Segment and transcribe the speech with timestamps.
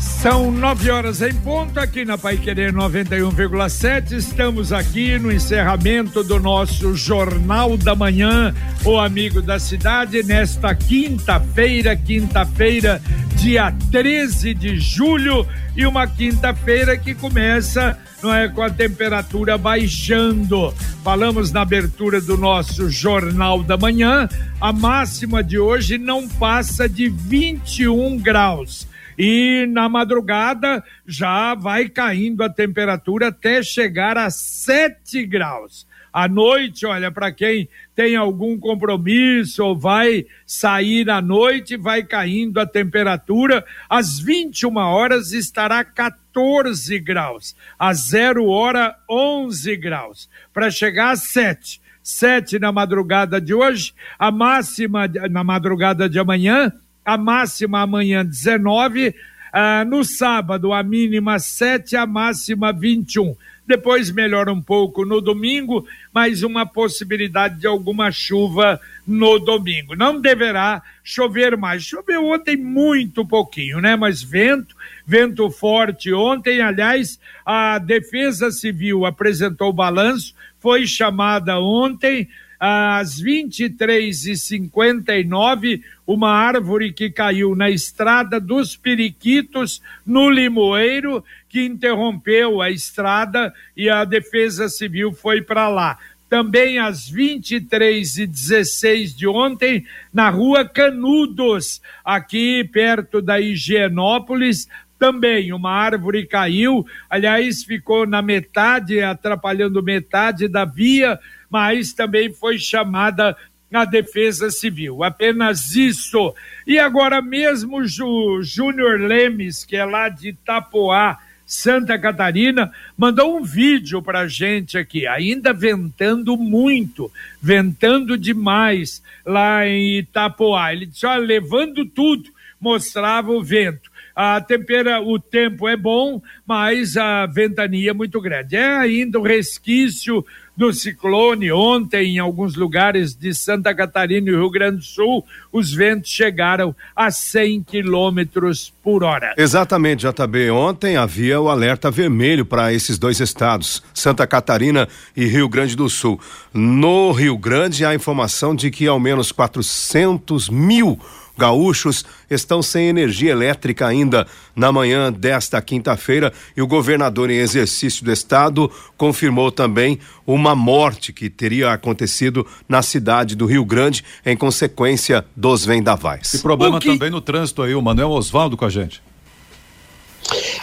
[0.00, 4.12] São nove horas em ponto aqui na Pai Querer 91,7.
[4.12, 11.94] Estamos aqui no encerramento do nosso Jornal da Manhã, o Amigo da Cidade, nesta quinta-feira,
[11.94, 13.02] quinta-feira,
[13.36, 15.46] dia 13 de julho,
[15.76, 20.72] e uma quinta-feira que começa não é com a temperatura baixando.
[21.04, 24.26] Falamos na abertura do nosso Jornal da Manhã,
[24.58, 28.88] a máxima de hoje não passa de 21 graus.
[29.22, 35.86] E na madrugada já vai caindo a temperatura até chegar a 7 graus.
[36.10, 42.58] À noite, olha, para quem tem algum compromisso ou vai sair à noite, vai caindo
[42.58, 43.62] a temperatura.
[43.90, 51.78] Às 21 horas estará 14 graus, às 0 hora 11 graus, para chegar a 7.
[52.02, 56.72] 7 na madrugada de hoje, a máxima na madrugada de amanhã,
[57.04, 59.14] a máxima amanhã 19,
[59.52, 63.34] ah, no sábado a mínima 7, a máxima 21
[63.70, 69.94] depois melhora um pouco no domingo, mas uma possibilidade de alguma chuva no domingo.
[69.94, 71.84] Não deverá chover mais.
[71.84, 73.94] Choveu ontem muito pouquinho, né?
[73.94, 74.74] Mas vento,
[75.06, 76.60] vento forte ontem.
[76.60, 82.28] Aliás, a Defesa Civil apresentou o balanço, foi chamada ontem
[82.60, 92.70] às 23h59, uma árvore que caiu na estrada dos Periquitos, no Limoeiro, que interrompeu a
[92.70, 95.98] estrada e a Defesa Civil foi para lá.
[96.28, 106.26] Também às 23h16 de ontem, na rua Canudos, aqui perto da Higienópolis, também uma árvore
[106.26, 111.18] caiu, aliás, ficou na metade, atrapalhando metade da via
[111.50, 113.36] mas também foi chamada
[113.72, 115.02] a Defesa Civil.
[115.02, 116.34] Apenas isso.
[116.66, 123.42] E agora mesmo o Júnior Lemes, que é lá de Itapoá, Santa Catarina, mandou um
[123.42, 127.10] vídeo para gente aqui, ainda ventando muito,
[127.42, 130.72] ventando demais lá em Itapoá.
[130.72, 133.90] Ele disse: olha, levando tudo, mostrava o vento.
[134.14, 138.54] A tempera, o tempo é bom, mas a ventania é muito grande.
[138.54, 140.24] É ainda o resquício
[140.60, 141.50] do ciclone.
[141.50, 146.76] Ontem, em alguns lugares de Santa Catarina e Rio Grande do Sul, os ventos chegaram
[146.94, 149.32] a 100 quilômetros por hora.
[149.38, 150.50] Exatamente, JB.
[150.50, 155.88] Ontem havia o alerta vermelho para esses dois estados, Santa Catarina e Rio Grande do
[155.88, 156.20] Sul.
[156.52, 161.00] No Rio Grande, há informação de que ao menos 400 mil
[161.40, 168.04] gaúchos estão sem energia elétrica ainda na manhã desta quinta-feira e o governador em exercício
[168.04, 174.36] do estado confirmou também uma morte que teria acontecido na cidade do Rio Grande em
[174.36, 176.34] consequência dos vendavais.
[176.34, 176.88] E problema que...
[176.88, 179.02] também no trânsito aí, o Manuel Osvaldo com a gente.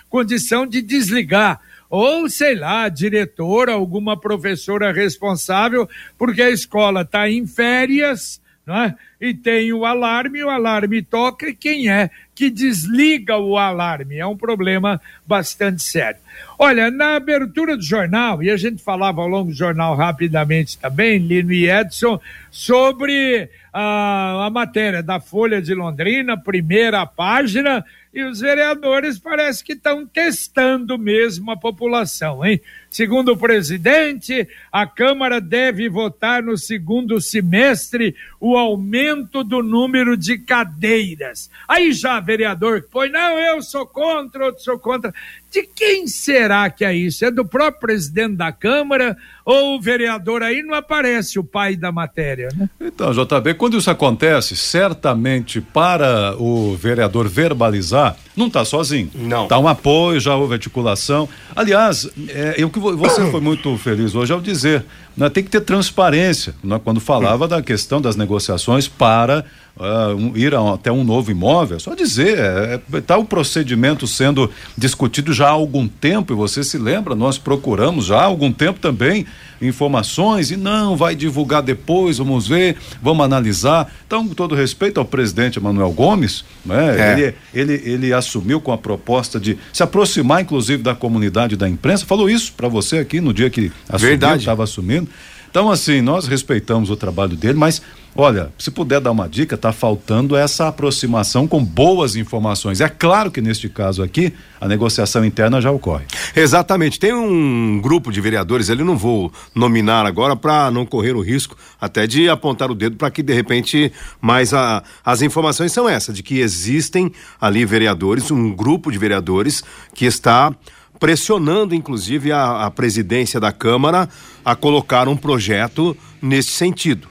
[0.09, 1.59] condição de desligar
[1.89, 8.41] ou sei lá, diretora, alguma professora responsável, porque a escola está em férias,
[8.75, 8.95] é?
[9.19, 14.17] E tem o alarme, o alarme toca e quem é que desliga o alarme?
[14.17, 16.19] É um problema bastante sério.
[16.59, 21.17] Olha, na abertura do jornal, e a gente falava ao longo do jornal rapidamente também,
[21.17, 22.19] Lino e Edson,
[22.51, 27.83] sobre a, a matéria da Folha de Londrina, primeira página,
[28.17, 32.59] e os vereadores parece que estão testando mesmo a população, hein?
[32.89, 40.39] Segundo o presidente, a Câmara deve votar no segundo semestre o aumento do número de
[40.39, 41.47] cadeiras.
[41.67, 45.13] Aí já, vereador, põe, não, eu sou contra, outro sou contra.
[45.51, 47.23] De quem será que é isso?
[47.23, 51.91] É do próprio presidente da Câmara ou o vereador aí não aparece o pai da
[51.91, 52.69] matéria, né?
[52.81, 59.09] Então, JB, quando isso acontece, certamente para o vereador verbalizar, não está sozinho.
[59.15, 59.43] Não.
[59.43, 61.27] Está um apoio, já houve articulação.
[61.55, 64.85] Aliás, é, eu que você foi muito feliz hoje ao dizer,
[65.17, 69.43] né, tem que ter transparência, né, quando falava da questão das negociações para
[69.75, 73.25] uh, um, ir a, até um novo imóvel, só dizer, está é, é tá o
[73.25, 78.25] procedimento sendo discutido já há algum tempo, e você se lembra, nós procuramos já há
[78.25, 79.25] algum tempo também
[79.61, 83.91] informações e não, vai divulgar depois, vamos ver, vamos analisar.
[84.05, 87.13] Então, com todo respeito ao presidente Manuel Gomes, né, é.
[87.13, 92.05] ele, ele, ele assumiu com a proposta de se aproximar, inclusive, da comunidade da imprensa,
[92.05, 95.09] falou isso para você aqui no dia que assumiu, estava assumindo.
[95.57, 97.81] Então, assim, nós respeitamos o trabalho dele, mas
[98.19, 102.81] Olha, se puder dar uma dica, está faltando essa aproximação com boas informações.
[102.81, 106.05] É claro que neste caso aqui, a negociação interna já ocorre.
[106.35, 106.99] Exatamente.
[106.99, 111.55] Tem um grupo de vereadores, ele não vou nominar agora para não correr o risco
[111.79, 116.15] até de apontar o dedo para que de repente, mas a, as informações são essas,
[116.15, 119.63] de que existem ali vereadores, um grupo de vereadores
[119.93, 120.51] que está
[120.99, 124.09] pressionando inclusive a, a presidência da Câmara
[124.43, 127.07] a colocar um projeto nesse sentido.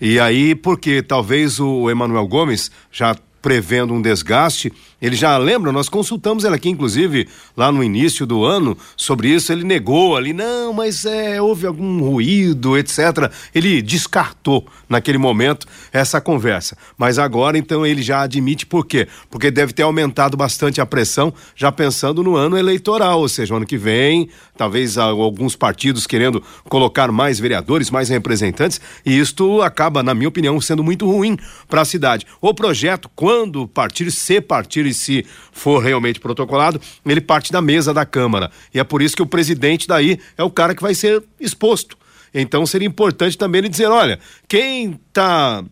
[0.00, 5.88] E aí, porque talvez o Emanuel Gomes já prevendo um desgaste, ele já lembra, nós
[5.88, 9.52] consultamos ele aqui, inclusive, lá no início do ano, sobre isso.
[9.52, 13.30] Ele negou ali, não, mas é, houve algum ruído, etc.
[13.54, 16.76] Ele descartou naquele momento essa conversa.
[16.96, 19.06] Mas agora, então, ele já admite por quê?
[19.30, 23.66] Porque deve ter aumentado bastante a pressão, já pensando no ano eleitoral, ou seja, ano
[23.66, 30.12] que vem, talvez alguns partidos querendo colocar mais vereadores, mais representantes, e isto acaba, na
[30.12, 31.36] minha opinião, sendo muito ruim
[31.68, 32.26] para a cidade.
[32.40, 37.94] O projeto, quando partir, se partir e se for realmente protocolado, ele parte da mesa
[37.94, 38.50] da Câmara.
[38.74, 41.96] E é por isso que o presidente daí é o cara que vai ser exposto.
[42.34, 45.64] Então seria importante também ele dizer, olha, quem está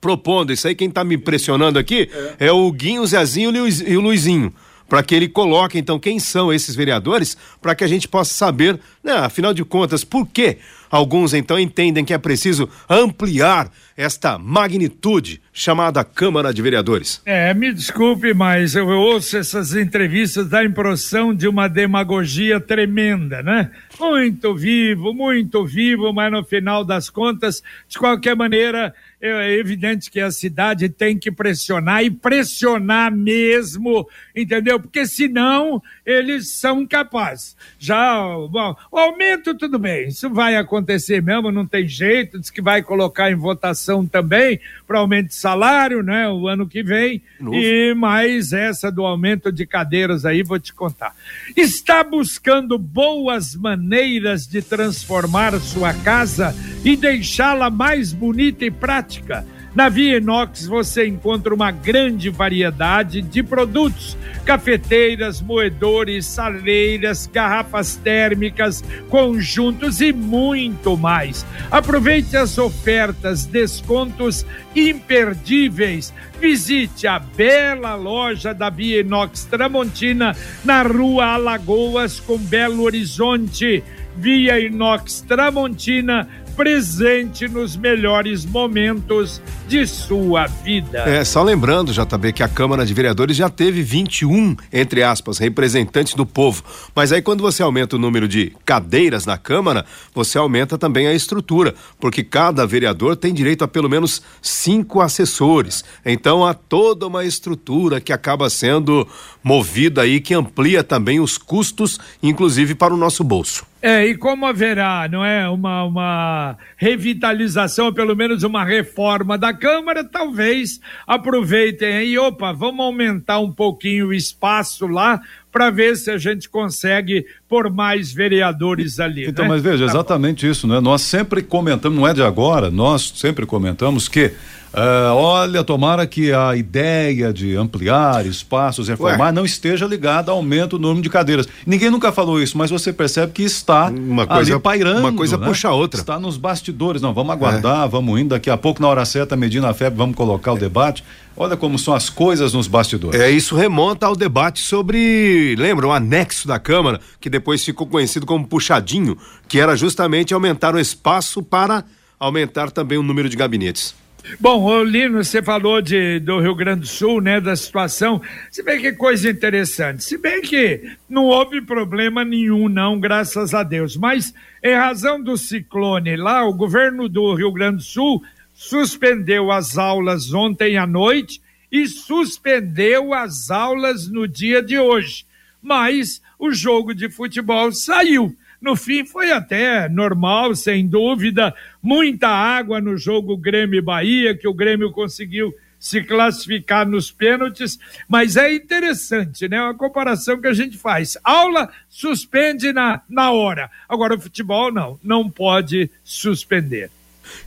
[0.00, 4.00] propondo isso aí, quem está me pressionando aqui é, o Guinho, o Zezinho e o
[4.00, 4.52] Luizinho
[4.88, 8.78] para que ele coloque então quem são esses vereadores, para que a gente possa saber,
[9.02, 10.58] né, afinal de contas, por que
[10.90, 17.22] alguns então entendem que é preciso ampliar esta magnitude chamada Câmara de Vereadores.
[17.24, 23.70] É, me desculpe, mas eu ouço essas entrevistas da impressão de uma demagogia tremenda, né?
[23.98, 30.20] Muito vivo, muito vivo, mas no final das contas, de qualquer maneira, é evidente que
[30.20, 34.78] a cidade tem que pressionar e pressionar mesmo, entendeu?
[34.78, 37.56] Porque senão eles são incapazes.
[37.78, 42.60] Já bom, o aumento, tudo bem, isso vai acontecer mesmo, não tem jeito, diz que
[42.60, 47.56] vai colocar em votação também para aumento de salário, né, o ano que vem, Novo.
[47.56, 51.14] e mais essa do aumento de cadeiras aí, vou te contar.
[51.56, 59.44] Está buscando boas maneiras de transformar sua casa e deixá-la mais bonita e prática?
[59.76, 68.82] Na Via Inox você encontra uma grande variedade de produtos: cafeteiras, moedores, saleiras, garrafas térmicas,
[69.10, 71.44] conjuntos e muito mais.
[71.70, 76.10] Aproveite as ofertas, descontos imperdíveis.
[76.40, 83.84] Visite a bela loja da Via Inox Tramontina na Rua Alagoas com Belo Horizonte.
[84.16, 91.00] Via Inox Tramontina presente nos melhores momentos de sua vida.
[91.00, 96.14] É, só lembrando, JB, que a Câmara de Vereadores já teve 21, entre aspas, representantes
[96.14, 96.62] do povo.
[96.94, 101.14] Mas aí quando você aumenta o número de cadeiras na Câmara, você aumenta também a
[101.14, 105.84] estrutura, porque cada vereador tem direito a pelo menos cinco assessores.
[106.04, 109.06] Então há toda uma estrutura que acaba sendo
[109.42, 113.66] movida aí, que amplia também os custos, inclusive para o nosso bolso.
[113.82, 120.04] É, e como haverá, não é, uma, uma revitalização, pelo menos uma reforma da Câmara,
[120.04, 125.20] talvez aproveitem aí, opa, vamos aumentar um pouquinho o espaço lá
[125.50, 129.26] para ver se a gente consegue por mais vereadores ali.
[129.26, 129.52] Então, né?
[129.52, 130.52] mas veja, tá exatamente bom.
[130.52, 130.80] isso, né?
[130.80, 134.32] Nós sempre comentamos, não é de agora, nós sempre comentamos que
[134.76, 139.32] Uh, olha, tomara que a ideia de ampliar espaços, reformar, Ué.
[139.32, 141.48] não esteja ligada ao aumento do número de cadeiras.
[141.66, 145.00] Ninguém nunca falou isso, mas você percebe que está uma coisa, ali pairando.
[145.00, 145.46] Uma coisa né?
[145.46, 145.98] puxa a outra.
[145.98, 147.00] Está nos bastidores.
[147.00, 147.88] Não, vamos aguardar, é.
[147.88, 148.28] vamos indo.
[148.28, 151.02] Daqui a pouco, na hora certa, medindo a febre, vamos colocar o debate.
[151.34, 153.18] Olha como são as coisas nos bastidores.
[153.18, 158.26] É, isso remonta ao debate sobre, lembra, o anexo da Câmara, que depois ficou conhecido
[158.26, 159.16] como puxadinho,
[159.48, 161.82] que era justamente aumentar o espaço para
[162.20, 163.94] aumentar também o número de gabinetes.
[164.40, 168.20] Bom, Lino, você falou de, do Rio Grande do Sul, né, da situação.
[168.50, 170.02] Se bem que coisa interessante.
[170.02, 173.96] Se bem que não houve problema nenhum, não, graças a Deus.
[173.96, 179.78] Mas, em razão do ciclone lá, o governo do Rio Grande do Sul suspendeu as
[179.78, 181.40] aulas ontem à noite
[181.70, 185.24] e suspendeu as aulas no dia de hoje.
[185.62, 188.36] Mas o jogo de futebol saiu.
[188.60, 191.54] No fim, foi até normal, sem dúvida.
[191.82, 198.52] Muita água no jogo Grêmio-Bahia, que o Grêmio conseguiu se classificar nos pênaltis, mas é
[198.52, 199.60] interessante, né?
[199.60, 201.16] Uma comparação que a gente faz.
[201.22, 203.70] Aula suspende na, na hora.
[203.88, 206.90] Agora, o futebol não, não pode suspender.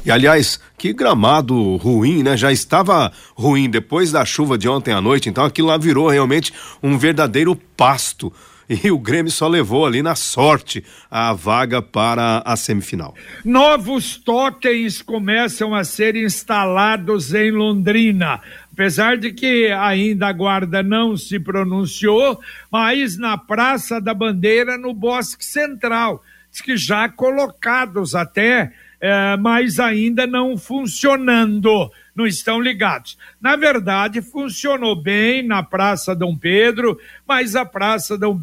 [0.06, 2.38] E aliás, que gramado ruim, né?
[2.38, 6.54] Já estava ruim depois da chuva de ontem à noite, então aquilo lá virou realmente
[6.82, 8.32] um verdadeiro pasto
[8.84, 13.16] e o Grêmio só levou ali na sorte a vaga para a semifinal.
[13.44, 18.40] Novos totens começam a ser instalados em Londrina.
[18.72, 22.40] Apesar de que ainda a guarda não se pronunciou,
[22.72, 26.24] mas na Praça da Bandeira, no Bosque Central.
[26.52, 28.72] Diz que já colocados até,
[29.02, 33.18] é, mas ainda não funcionando não estão ligados.
[33.40, 38.38] Na verdade, funcionou bem na Praça Dom Pedro, mas a Praça Dom,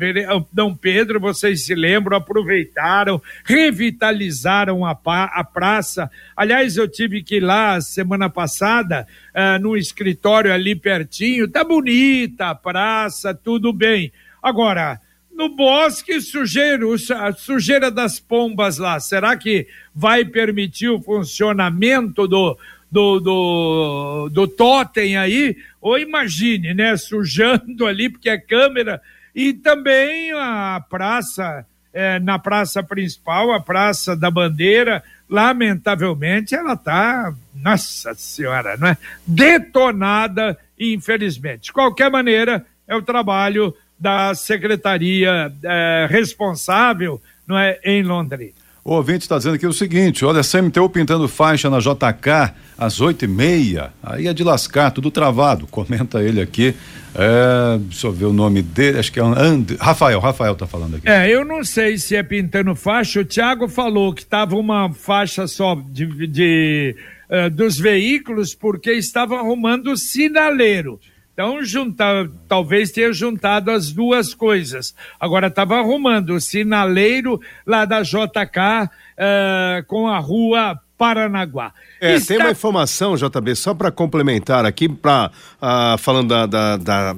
[0.50, 6.10] Dom Pedro, vocês se lembram, aproveitaram, revitalizaram a, a praça.
[6.34, 12.48] Aliás, eu tive que ir lá semana passada, uh, no escritório ali pertinho, tá bonita
[12.48, 14.10] a praça, tudo bem.
[14.42, 14.98] Agora,
[15.36, 16.84] no bosque sujeira,
[17.18, 22.58] a sujeira das pombas lá, será que vai permitir o funcionamento do,
[22.90, 29.00] do, do, do totem aí, ou imagine, né, sujando ali, porque é câmera,
[29.34, 37.34] e também a praça, é, na praça principal, a Praça da Bandeira, lamentavelmente ela está,
[37.54, 38.96] nossa senhora, não é?
[39.26, 41.64] Detonada, infelizmente.
[41.64, 48.66] De qualquer maneira, é o trabalho da secretaria é, responsável, não é, em Londrina.
[48.86, 53.24] O ouvinte está dizendo aqui o seguinte: olha, CMTU pintando faixa na JK às oito
[53.24, 53.92] e meia.
[54.00, 55.66] Aí é de lascar, tudo travado.
[55.70, 56.72] Comenta ele aqui.
[57.12, 59.64] É, deixa eu ver o nome dele, acho que é And...
[59.80, 61.08] Rafael, Rafael tá falando aqui.
[61.08, 63.20] É, eu não sei se é pintando faixa.
[63.20, 66.94] O Thiago falou que tava uma faixa só de, de
[67.28, 71.00] uh, dos veículos porque estava arrumando o sinaleiro.
[71.36, 74.94] Então, juntar, talvez tenha juntado as duas coisas.
[75.20, 81.74] Agora, estava arrumando o sinaleiro lá da JK uh, com a rua Paranaguá.
[82.00, 82.28] É, Está...
[82.28, 87.16] tem uma informação, JB, só para complementar aqui, pra, uh, falando da, da, da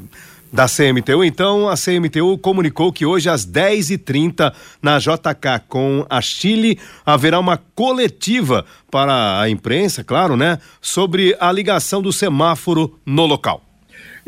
[0.50, 1.22] da CMTU.
[1.22, 7.58] Então, a CMTU comunicou que hoje às 10h30 na JK com a Chile haverá uma
[7.74, 13.67] coletiva para a imprensa, claro, né, sobre a ligação do semáforo no local.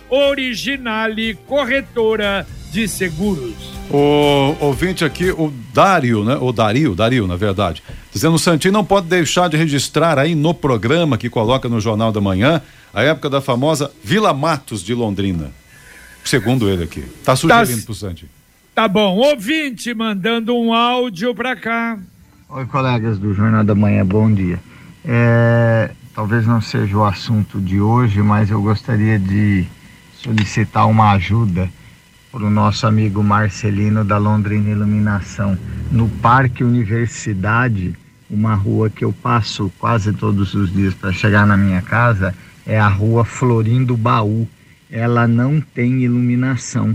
[0.07, 2.45] Originale Corretora
[2.75, 3.55] de Seguros.
[3.89, 6.35] O ouvinte aqui, o Dário, né?
[6.35, 7.81] O Dario, Dario, na verdade.
[8.11, 12.11] Dizendo o Santinho não pode deixar de registrar aí no programa que coloca no Jornal
[12.11, 12.61] da Manhã
[12.93, 15.51] a época da famosa Vila Matos de Londrina.
[16.25, 17.05] Segundo ele aqui.
[17.23, 18.29] Tá sugerindo tá, pro Santinho.
[18.73, 19.15] Tá bom.
[19.19, 21.97] Ouvinte mandando um áudio pra cá.
[22.49, 24.59] Oi, colegas do Jornal da Manhã, bom dia.
[25.05, 29.65] É, talvez não seja o assunto de hoje, mas eu gostaria de
[30.21, 31.69] solicitar uma ajuda
[32.35, 35.57] para o nosso amigo Marcelino da Londrina Iluminação.
[35.89, 37.95] No Parque Universidade,
[38.29, 42.35] uma rua que eu passo quase todos os dias para chegar na minha casa,
[42.67, 44.45] é a rua Florindo Baú.
[44.91, 46.93] Ela não tem iluminação.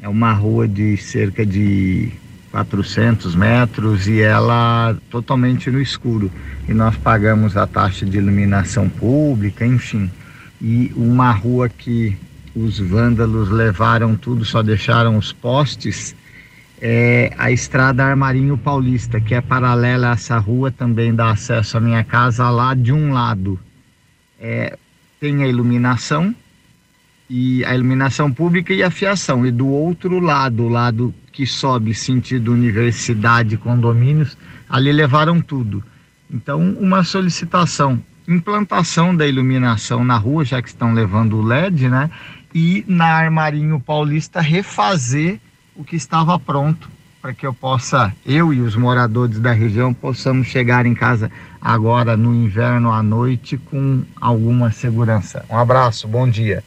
[0.00, 2.10] É uma rua de cerca de
[2.50, 6.32] 400 metros e ela totalmente no escuro.
[6.66, 10.10] E nós pagamos a taxa de iluminação pública, enfim.
[10.62, 12.16] E uma rua que
[12.56, 16.16] os vândalos levaram tudo, só deixaram os postes,
[16.80, 21.80] é a estrada Armarinho Paulista, que é paralela a essa rua, também dá acesso à
[21.80, 23.58] minha casa lá de um lado.
[24.40, 24.76] É,
[25.20, 26.34] tem a iluminação,
[27.28, 29.44] e a iluminação pública e a fiação.
[29.46, 34.36] E do outro lado, o lado que sobe sentido universidade, condomínios,
[34.68, 35.82] ali levaram tudo.
[36.30, 42.10] Então, uma solicitação, implantação da iluminação na rua, já que estão levando o LED, né?
[42.58, 45.38] E na Armarinho Paulista refazer
[45.76, 46.90] o que estava pronto
[47.20, 52.16] para que eu possa, eu e os moradores da região, possamos chegar em casa agora
[52.16, 55.44] no inverno à noite com alguma segurança.
[55.50, 56.64] Um abraço, bom dia.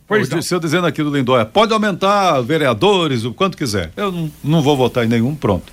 [0.09, 3.91] Pois o seu dizendo aqui do Lindóia, pode aumentar vereadores, o quanto quiser.
[3.97, 5.73] Eu não, não vou votar em nenhum, pronto.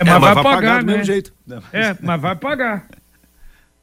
[0.00, 0.92] É, mas, é, mas vai, vai, pagar, pagar do né?
[0.92, 1.32] mesmo jeito.
[1.72, 2.86] É, mas vai pagar.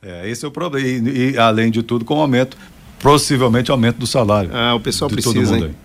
[0.01, 0.87] É, esse é o problema.
[0.87, 2.57] E, e, além de tudo, com o aumento,
[2.99, 4.49] possivelmente aumento do salário.
[4.53, 5.75] Ah, o pessoal precisa, hein?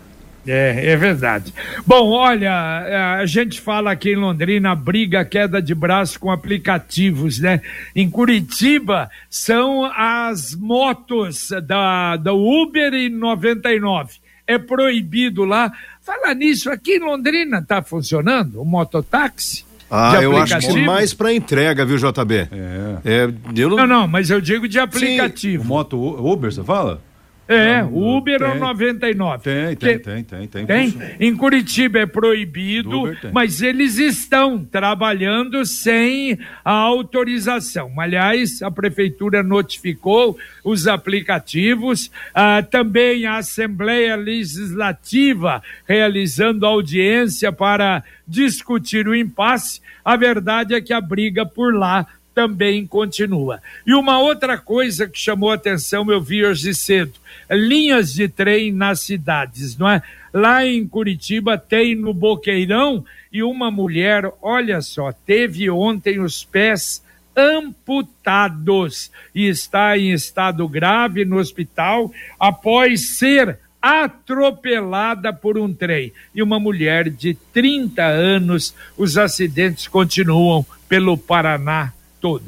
[0.47, 1.53] É, é verdade.
[1.85, 7.61] Bom, olha, a gente fala aqui em Londrina, briga, queda de braço com aplicativos, né?
[7.95, 14.15] Em Curitiba são as motos da, da Uber e 99.
[14.47, 15.73] É proibido lá.
[16.01, 19.66] Fala nisso, aqui em Londrina tá funcionando o mototáxi?
[19.91, 22.35] Ah, eu acho que mais para entrega, viu, JB?
[22.35, 22.99] É.
[23.05, 23.77] é não...
[23.77, 23.87] não...
[23.87, 25.63] não, mas eu digo de aplicativo.
[25.63, 27.01] Sim, o moto Uber, você fala?
[27.49, 29.43] É, Uber tem, é 99.
[29.45, 30.67] Tem, tem, tem, tem, tem.
[30.67, 30.95] Tem?
[31.21, 37.93] Em Curitiba é proibido, mas eles estão trabalhando sem a autorização.
[38.01, 49.07] Aliás, a prefeitura notificou os aplicativos, ah, também a Assembleia Legislativa realizando audiência para discutir
[49.07, 49.81] o impasse.
[50.05, 52.07] A verdade é que a briga por lá
[52.37, 53.63] também continua.
[53.87, 57.15] E uma outra coisa que chamou atenção, eu vi hoje cedo,
[57.51, 60.03] linhas de trem nas cidades, não é?
[60.35, 67.03] Lá em Curitiba tem no Boqueirão e uma mulher, olha só, teve ontem os pés
[67.35, 76.13] amputados e está em estado grave no hospital após ser atropelada por um trem.
[76.35, 81.96] E uma mulher de 30 anos, os acidentes continuam pelo Paraná
[82.27, 82.43] todo.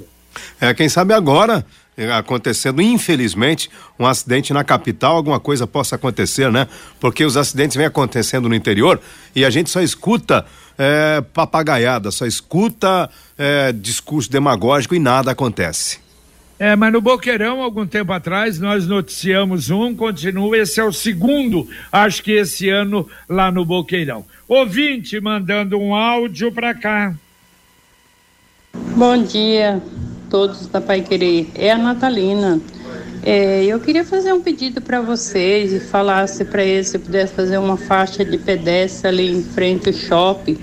[0.61, 1.65] É, quem sabe agora
[1.97, 6.67] é, acontecendo, infelizmente, um acidente na capital, alguma coisa possa acontecer, né?
[6.99, 9.01] Porque os acidentes vêm acontecendo no interior
[9.37, 10.45] e a gente só escuta
[10.77, 16.01] é, papagaiada, só escuta é, discurso demagógico e nada acontece.
[16.59, 21.69] É, mas no Boqueirão, algum tempo atrás, nós noticiamos um, continua, esse é o segundo,
[21.93, 24.27] acho que esse ano, lá no Boqueirão.
[24.49, 27.15] Ouvinte mandando um áudio para cá.
[28.99, 29.81] Bom dia,
[30.29, 31.49] todos da Pai Querer.
[31.55, 32.61] É a Natalina.
[33.23, 37.59] É, eu queria fazer um pedido para vocês e falasse para eles se pudesse fazer
[37.59, 40.59] uma faixa de pedestre ali em frente ao shopping,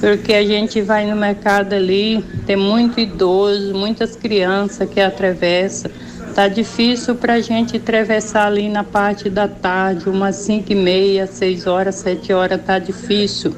[0.00, 5.92] porque a gente vai no mercado ali, tem muito idoso, muitas crianças que atravessam.
[6.34, 11.28] Tá difícil para a gente atravessar ali na parte da tarde, umas 5 e meia,
[11.28, 13.54] 6 horas, 7 horas, tá difícil.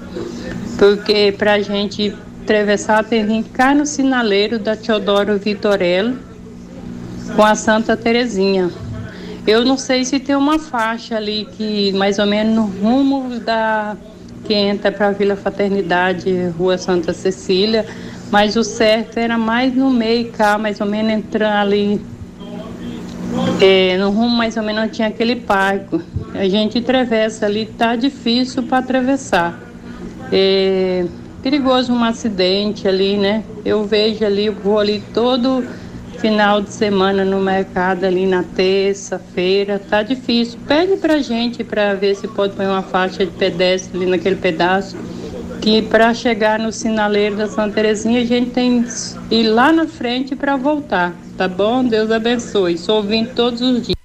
[0.76, 6.18] Porque para a gente atravessar que cá no sinaleiro da Teodoro Vitorello
[7.36, 8.68] com a Santa Terezinha.
[9.46, 13.96] Eu não sei se tem uma faixa ali que mais ou menos no rumo da
[14.44, 17.86] que entra para a Vila Fraternidade, Rua Santa Cecília,
[18.30, 22.00] mas o certo era mais no meio cá, mais ou menos entrando ali
[23.60, 26.00] é, no rumo mais ou menos tinha aquele parque.
[26.34, 29.60] A gente atravessa ali, tá difícil para atravessar.
[30.32, 31.04] É,
[31.42, 33.42] perigoso um acidente ali, né?
[33.64, 35.64] Eu vejo ali, eu vou ali todo
[36.18, 40.58] final de semana no mercado ali na terça-feira, tá difícil.
[40.68, 44.96] Pede pra gente para ver se pode pôr uma faixa de pedestre ali naquele pedaço,
[45.60, 49.86] que para chegar no sinaleiro da Santa Terezinha a gente tem que ir lá na
[49.86, 51.84] frente para voltar, tá bom?
[51.84, 52.78] Deus abençoe.
[52.78, 54.01] Sou ouvindo todos os dias.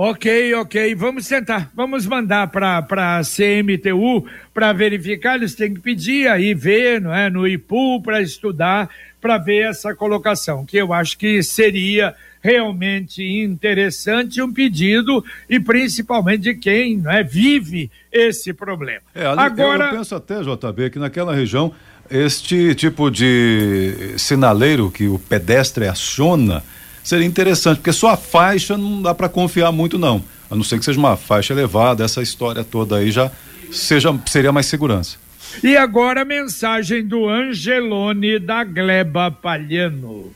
[0.00, 6.28] Ok, ok, vamos sentar, vamos mandar para a CMTU para verificar, eles têm que pedir
[6.28, 8.88] aí, ver, não é, no IPU para estudar,
[9.20, 16.42] para ver essa colocação, que eu acho que seria realmente interessante um pedido e principalmente
[16.42, 19.02] de quem não é, vive esse problema.
[19.12, 19.86] É, ali, Agora...
[19.86, 21.74] eu, eu penso até, JB, que naquela região
[22.08, 26.62] este tipo de sinaleiro que o pedestre aciona,
[27.02, 30.78] seria interessante, porque só a faixa não dá para confiar muito não, a não ser
[30.78, 33.30] que seja uma faixa elevada, essa história toda aí já
[33.70, 35.16] seja seria mais segurança.
[35.62, 40.30] E agora a mensagem do Angelone da Gleba Palhano.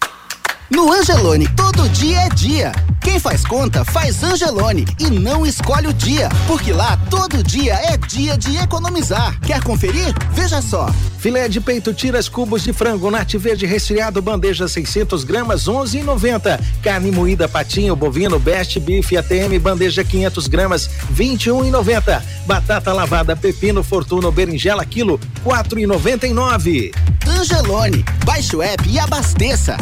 [0.74, 2.72] No Angelone, todo dia é dia.
[3.02, 7.98] Quem faz conta, faz Angelone e não escolhe o dia, porque lá todo dia é
[7.98, 9.38] dia de economizar.
[9.40, 10.14] Quer conferir?
[10.32, 10.88] Veja só.
[11.18, 16.58] Filé de peito tiras cubos de frango nate verde resfriado bandeja 600 gramas 11,90.
[16.82, 22.22] Carne moída patinho bovino best beef ATM bandeja 500 gramas 21,90.
[22.46, 26.94] Batata lavada pepino fortuno berinjela quilo 4,99.
[27.28, 29.76] Angelone, baixe o app e abasteça.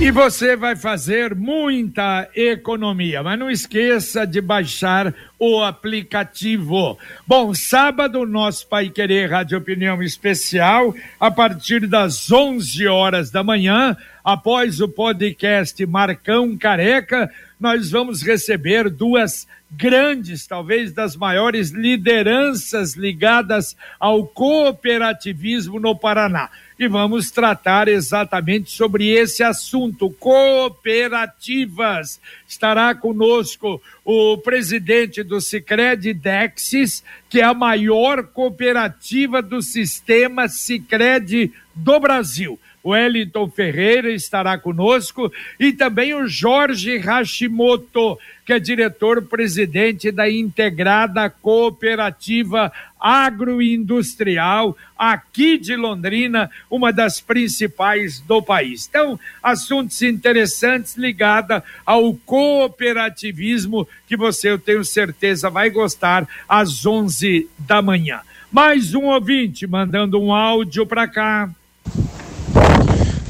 [0.00, 6.98] E você vai fazer muita economia, mas não esqueça de baixar o aplicativo.
[7.24, 13.96] Bom, sábado, nosso Pai Querer Rádio Opinião Especial, a partir das 11 horas da manhã,
[14.24, 23.76] após o podcast Marcão Careca, nós vamos receber duas grandes, talvez das maiores lideranças ligadas
[23.98, 26.50] ao cooperativismo no Paraná.
[26.78, 32.20] E vamos tratar exatamente sobre esse assunto, cooperativas.
[32.48, 41.52] Estará conosco o presidente do Sicredi Dexis, que é a maior cooperativa do sistema Sicredi
[41.74, 42.58] do Brasil.
[42.84, 51.30] O Wellington Ferreira estará conosco e também o Jorge Hashimoto, que é diretor-presidente da Integrada
[51.30, 52.70] Cooperativa
[53.00, 58.86] Agroindustrial aqui de Londrina, uma das principais do país.
[58.86, 67.48] Então, assuntos interessantes ligados ao cooperativismo que você, eu tenho certeza, vai gostar às 11
[67.58, 68.20] da manhã.
[68.52, 71.48] Mais um ouvinte mandando um áudio para cá.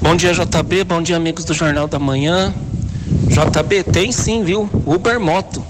[0.05, 0.85] Bom dia, JB.
[0.85, 2.53] Bom dia, amigos do Jornal da Manhã.
[3.27, 4.69] JB, tem sim, viu?
[4.85, 5.65] Uber Moto.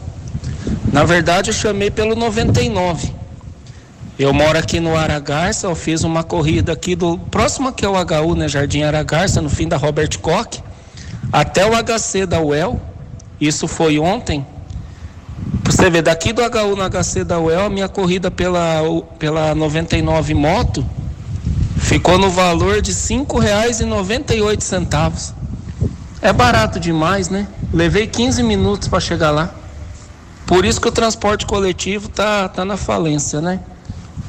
[0.93, 3.13] Na verdade, eu chamei pelo 99.
[4.19, 7.93] Eu moro aqui no Aragarça, eu fiz uma corrida aqui do próximo aqui é o
[7.93, 10.61] HU, né, Jardim Aragarça, no fim da Robert Koch,
[11.33, 12.83] até o HC da UEL.
[13.41, 14.45] Isso foi ontem.
[15.63, 18.83] Você vê, daqui do HU no HC da UEL, a minha corrida pela,
[19.17, 20.85] pela 99 moto
[21.85, 22.93] ficou no valor de
[24.41, 25.35] oito centavos.
[26.21, 27.47] É barato demais, né?
[27.73, 29.55] Levei 15 minutos para chegar lá.
[30.47, 33.61] Por isso que o transporte coletivo tá, tá na falência, né?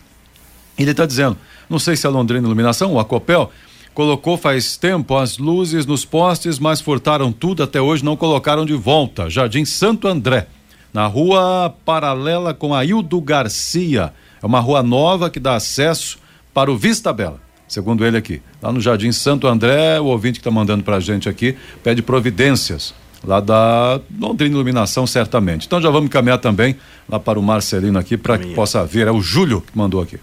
[0.77, 1.37] ele está dizendo,
[1.69, 3.51] não sei se é a Londrina Iluminação ou a Copel,
[3.93, 8.73] colocou faz tempo as luzes nos postes, mas furtaram tudo até hoje, não colocaram de
[8.73, 9.29] volta.
[9.29, 10.47] Jardim Santo André,
[10.93, 14.13] na rua paralela com a Hildo Garcia.
[14.41, 16.19] É uma rua nova que dá acesso
[16.53, 18.41] para o Vista Bela segundo ele aqui.
[18.61, 22.01] Lá no Jardim Santo André, o ouvinte que está mandando para a gente aqui pede
[22.01, 25.65] providências lá da Londrina Iluminação, certamente.
[25.65, 26.77] Então já vamos caminhar também
[27.09, 29.07] lá para o Marcelino aqui para que possa ver.
[29.07, 30.19] É o Júlio que mandou aqui.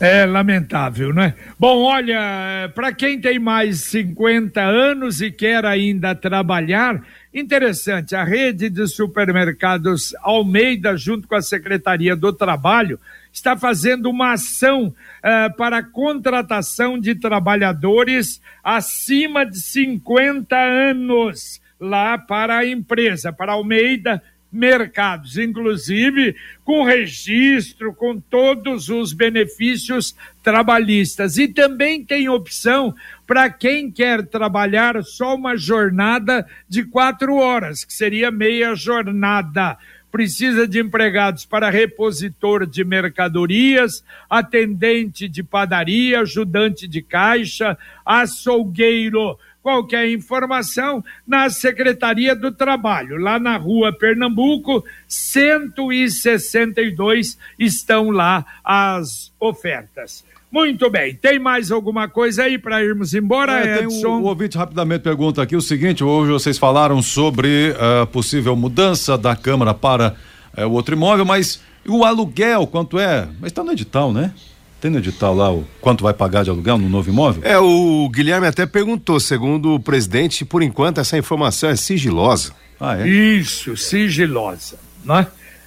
[0.00, 1.34] É lamentável, né?
[1.58, 7.00] Bom, olha, para quem tem mais 50 anos e quer ainda trabalhar,
[7.32, 12.98] interessante, a rede de supermercados Almeida, junto com a Secretaria do Trabalho,
[13.34, 22.16] está fazendo uma ação uh, para a contratação de trabalhadores acima de 50 anos lá
[22.16, 31.36] para a empresa, para Almeida Mercados, inclusive com registro, com todos os benefícios trabalhistas.
[31.36, 32.94] E também tem opção
[33.26, 39.76] para quem quer trabalhar só uma jornada de quatro horas, que seria meia jornada
[40.14, 49.36] precisa de empregados para repositor de mercadorias, atendente de padaria, ajudante de caixa, açougueiro.
[49.60, 60.24] Qualquer informação na Secretaria do Trabalho, lá na rua Pernambuco, 162 estão lá as ofertas.
[60.54, 64.06] Muito bem, tem mais alguma coisa aí para irmos embora, é, Edson?
[64.06, 68.54] Um, o ouvinte rapidamente pergunta aqui o seguinte: hoje vocês falaram sobre a uh, possível
[68.54, 70.14] mudança da Câmara para
[70.56, 73.26] uh, o outro imóvel, mas o aluguel, quanto é?
[73.40, 74.32] Mas está no edital, né?
[74.80, 77.42] Tem no edital lá o quanto vai pagar de aluguel no novo imóvel?
[77.44, 82.52] É, o Guilherme até perguntou, segundo o presidente, por enquanto essa informação é sigilosa.
[82.78, 83.08] Ah, é?
[83.08, 85.26] Isso, sigilosa, né?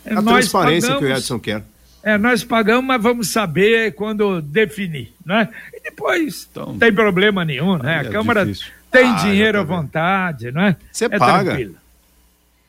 [0.09, 1.09] A Nós transparência pagamos...
[1.09, 1.61] que o Edson quer.
[2.07, 5.49] É, nós pagamos, mas vamos saber quando definir, né?
[5.73, 7.97] E depois então, não tem problema nenhum, né?
[7.97, 8.71] A é Câmara difícil.
[8.89, 10.77] tem ah, dinheiro à vontade, não é?
[10.89, 11.51] Você é paga.
[11.51, 11.75] Tranquilo.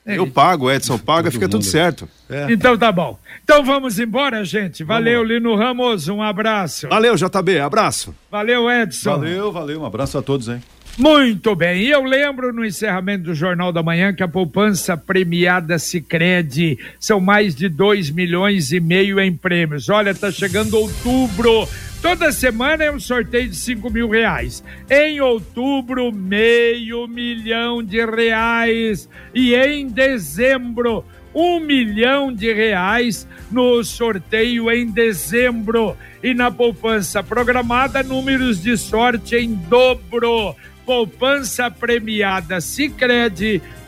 [0.05, 2.09] Eu pago, Edson paga, fica tudo certo.
[2.29, 2.53] É.
[2.53, 3.17] Então tá bom.
[3.45, 4.83] Então vamos embora, gente.
[4.83, 5.33] Valeu, vamos.
[5.33, 6.89] Lino Ramos, um abraço.
[6.89, 8.13] Valeu, JB, abraço.
[8.29, 9.11] Valeu, Edson.
[9.11, 10.61] Valeu, valeu, um abraço a todos, hein?
[10.99, 16.77] Muito bem, eu lembro no encerramento do Jornal da Manhã que a poupança premiada Sicredi
[16.99, 19.89] são mais de 2 milhões e meio em prêmios.
[19.89, 21.69] Olha, tá chegando outubro,
[22.03, 24.65] toda semana é um sorteio de 5 mil reais.
[24.91, 29.09] Em outubro, meio milhão de reais.
[29.33, 35.97] E em dezembro, um milhão de reais no sorteio em dezembro.
[36.21, 40.57] E na poupança programada, números de sorte em dobro
[40.89, 42.63] poupança premiada